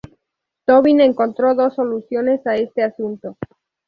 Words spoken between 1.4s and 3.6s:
dos soluciones a este asunto.